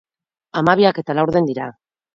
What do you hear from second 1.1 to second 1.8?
laurden dira.